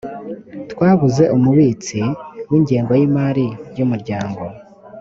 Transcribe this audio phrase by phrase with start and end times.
[0.71, 1.99] twabuze umubitsi
[2.49, 4.43] w’ ingengo y’ imari y’umuryango